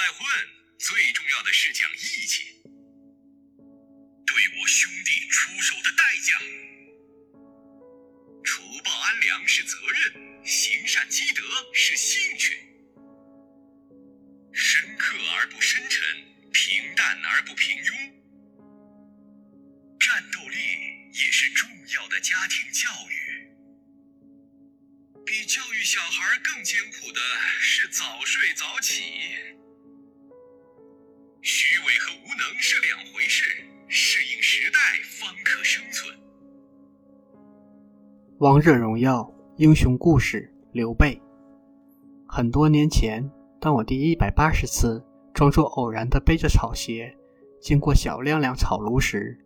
[0.00, 0.26] 来混，
[0.78, 2.62] 最重要的是讲义气，
[4.24, 6.40] 对我兄弟出手的代价。
[8.42, 11.42] 除暴安良是责任，行善积德
[11.74, 12.66] 是兴趣。
[14.54, 16.02] 深刻而不深沉，
[16.50, 17.92] 平淡而不平庸。
[20.00, 20.56] 战斗力
[21.12, 23.50] 也是重要的家庭教育。
[25.26, 27.20] 比教育小孩更艰苦的
[27.60, 29.59] 是早睡早起。
[31.52, 33.42] 虚伪和无能是两回事，
[33.88, 36.16] 适应时代方可生存。
[38.38, 41.20] 王者荣耀英雄故事：刘备。
[42.28, 43.28] 很多年前，
[43.60, 45.04] 当我第一百八十次
[45.34, 47.16] 装作偶然的背着草鞋
[47.60, 49.44] 经过小亮亮草庐时，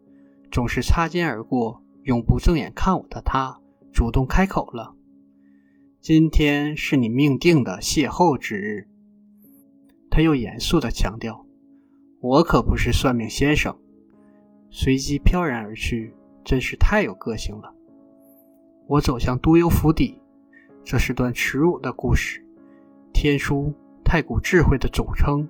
[0.53, 3.59] 总是擦肩而过、永不正眼看我的他，
[3.95, 4.95] 主动开口了
[6.03, 8.89] ：“今天是你命定的邂逅之日。”
[10.13, 11.47] 他又严肃地强调
[12.25, 13.77] ：“我可不是算命先生。”
[14.73, 17.75] 随即飘然而去，真是太有个性了。
[18.87, 20.19] 我走向都邮府邸，
[20.83, 22.43] 这是段耻辱的故事。
[23.13, 25.47] 天书，太古智慧的总称，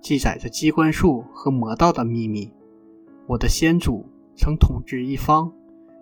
[0.00, 2.52] 记载着机关术和魔道的秘密。
[3.28, 4.04] 我的先祖。
[4.40, 5.52] 曾统治一方，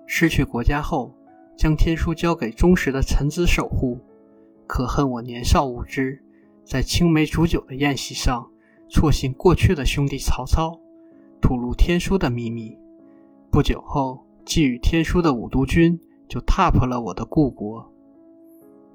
[0.06, 1.14] 失去国家后，
[1.56, 3.98] 将天书交给忠实的臣子守护。
[4.66, 6.22] 可恨我年少无知，
[6.62, 8.46] 在青梅煮酒的宴席上，
[8.88, 10.80] 错信过去的兄弟曹操，
[11.40, 12.76] 吐露天书的秘密。
[13.50, 15.98] 不久后，寄予天书的武都君
[16.28, 17.92] 就踏破了我的故国。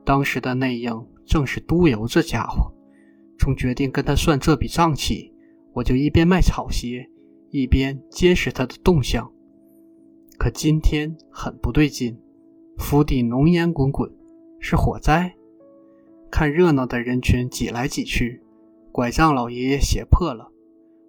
[0.03, 2.72] 当时的内应正是督邮这家伙。
[3.38, 5.34] 从决定跟他算这笔账起，
[5.73, 7.08] 我就一边卖草鞋。
[7.50, 9.30] 一边监视他的动向，
[10.38, 12.17] 可今天很不对劲，
[12.78, 14.09] 府邸浓烟滚滚，
[14.58, 15.36] 是火灾。
[16.31, 18.42] 看热闹的人群挤来挤去，
[18.92, 20.52] 拐杖老爷爷鞋破了，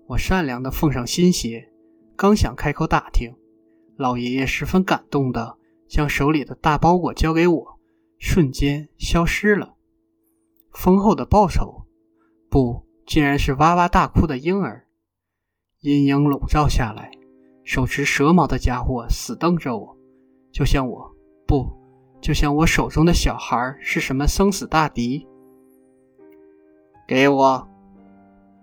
[0.07, 1.69] 我善良的奉上新鞋，
[2.15, 3.35] 刚想开口打听，
[3.97, 7.79] 老爷爷十分感动的将手里的大包裹交给我，
[8.19, 9.75] 瞬间消失了。
[10.73, 11.85] 丰厚的报酬，
[12.48, 14.87] 不，竟然是哇哇大哭的婴儿。
[15.81, 17.11] 阴影笼罩下来，
[17.65, 19.97] 手持蛇矛的家伙死瞪着我，
[20.53, 21.13] 就像我
[21.48, 21.69] 不，
[22.21, 25.27] 就像我手中的小孩是什么生死大敌。
[27.09, 27.69] 给我，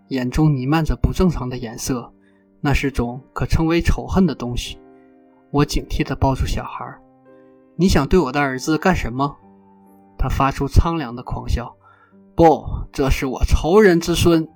[0.10, 2.14] 眼中弥漫着不正常的颜色，
[2.62, 4.78] 那是种可称为仇恨的东西。
[5.50, 6.86] 我警惕地抱住小孩，
[7.76, 9.36] 你想对我的儿子干什么？
[10.18, 11.76] 他发出苍凉的狂笑。
[12.36, 14.48] 不，这是我仇人之孙。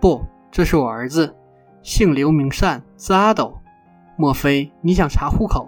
[0.00, 0.22] 不。
[0.54, 1.34] 这是我儿子，
[1.82, 3.58] 姓刘，名善，字阿斗。
[4.18, 5.66] 莫非你想查户口？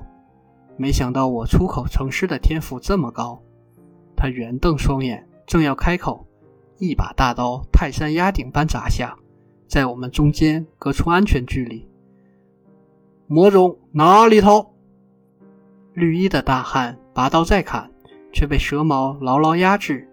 [0.77, 3.41] 没想到我出口成诗的天赋这么高。
[4.15, 6.27] 他圆瞪双眼，正要开口，
[6.79, 9.17] 一把大刀泰山压顶般砸下，
[9.67, 11.89] 在我们中间隔出安全距离。
[13.27, 14.67] 魔种哪里逃？
[15.93, 17.91] 绿衣的大汉拔刀再砍，
[18.33, 20.09] 却被蛇矛牢牢压制。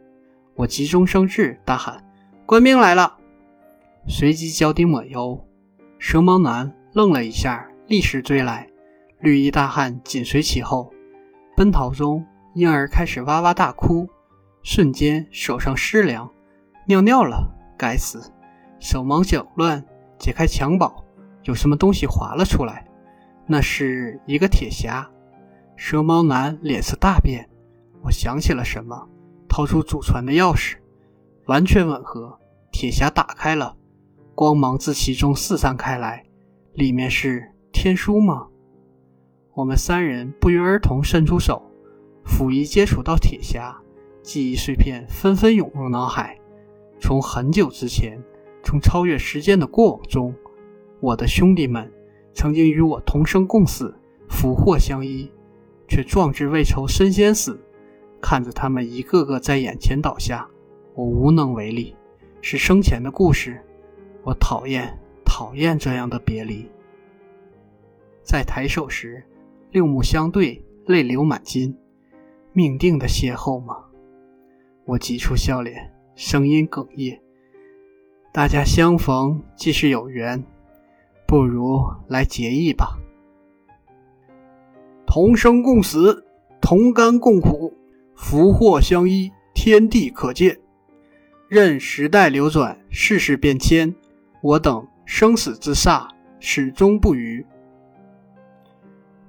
[0.56, 2.04] 我急中生智，大喊
[2.46, 3.18] ：“官兵来了！”
[4.08, 5.44] 随即脚底抹油，
[5.98, 8.68] 蛇矛男愣了一下，立时追来，
[9.20, 10.92] 绿衣大汉紧随其后。
[11.58, 14.08] 奔逃中，婴儿开始哇哇大哭，
[14.64, 16.30] 瞬间手上湿凉，
[16.91, 18.22] 尿尿了，该死！
[18.78, 19.81] 手忙脚乱
[20.19, 20.91] 解开襁褓，
[21.44, 22.85] 有什么东西滑了出来，
[23.47, 25.06] 那是一个铁匣。
[25.78, 27.50] 蛇猫男脸色大变，
[28.03, 29.07] 我想起了什么，
[29.47, 30.75] 掏出祖传的钥匙，
[31.46, 32.38] 完全吻合，
[32.74, 33.78] 铁匣打开了。
[34.35, 36.25] 光芒自其中四散开来，
[36.74, 38.47] 里面是天书吗？
[39.53, 41.72] 我们三人不约而同伸出手，
[42.25, 43.74] 甫一接触到铁匣，
[44.22, 46.38] 记忆碎片纷纷涌入脑海。
[47.01, 48.22] 从很久之前，
[48.63, 50.34] 从超越时间的过往中，
[51.00, 51.91] 我的兄弟们
[52.34, 53.94] 曾经与我同生共死，
[54.29, 55.29] 福祸相依，
[55.88, 57.59] 却壮志未酬身先死。
[58.22, 60.47] 看着他们一个个在眼前倒下，
[60.94, 61.95] 我无能为力。
[62.39, 63.59] 是生前的故事。
[64.24, 64.95] 我讨厌
[65.25, 66.69] 讨厌这样的别离。
[68.21, 69.24] 在抬手时，
[69.71, 71.75] 六目相对，泪流满襟。
[72.54, 73.86] 命定的邂逅吗？
[74.86, 77.22] 我挤出笑脸，声音哽咽。
[78.31, 80.44] 大家相逢既是有缘，
[81.28, 82.98] 不如来结义吧。
[85.06, 86.25] 同生共死，
[86.62, 87.74] 同甘共苦，
[88.16, 90.58] 福祸相依，天地可见。
[91.50, 93.94] 任时代流转，世事变迁。
[94.42, 96.07] 我等生死之煞
[96.40, 97.46] 始终不渝。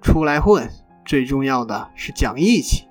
[0.00, 0.70] 出来混，
[1.04, 2.86] 最重要的是讲义气。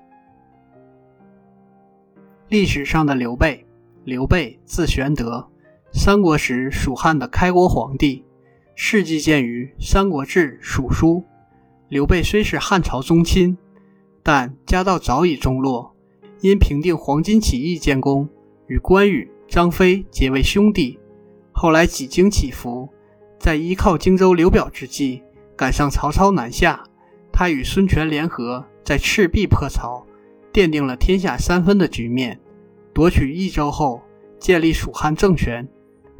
[2.48, 3.64] 历史上的刘备，
[4.04, 5.48] 刘备字玄德，
[5.92, 8.24] 三国时蜀汉的开国皇帝，
[8.74, 11.18] 事迹见于《三国志·蜀书》。
[11.88, 13.56] 刘备虽是汉朝宗亲，
[14.20, 15.94] 但家道早已中落，
[16.40, 18.28] 因平定黄巾起义建功，
[18.66, 20.98] 与关羽、张飞结为兄弟。
[21.52, 22.88] 后来几经起伏，
[23.38, 25.22] 在依靠荆州刘表之际，
[25.56, 26.82] 赶上曹操南下，
[27.30, 30.04] 他与孙权联合，在赤壁破曹，
[30.52, 32.40] 奠定了天下三分的局面。
[32.94, 34.02] 夺取益州后，
[34.38, 35.66] 建立蜀汉政权。《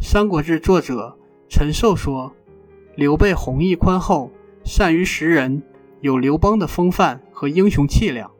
[0.00, 1.16] 三国志》作者
[1.48, 2.32] 陈寿说
[2.96, 4.30] ：“刘备弘毅宽厚，
[4.64, 5.62] 善于识人，
[6.00, 8.30] 有刘邦的风范和英雄气量。